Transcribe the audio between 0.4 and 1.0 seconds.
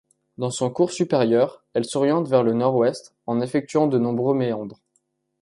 son cours